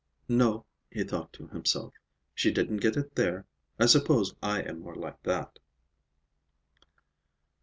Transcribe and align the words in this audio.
"No," 0.27 0.65
he 0.89 1.03
thought 1.03 1.31
to 1.33 1.45
himself, 1.49 1.93
"she 2.33 2.49
didn't 2.49 2.77
get 2.77 2.97
it 2.97 3.13
there. 3.13 3.45
I 3.79 3.85
suppose 3.85 4.33
I 4.41 4.63
am 4.63 4.79
more 4.79 4.95
like 4.95 5.21
that." 5.21 5.59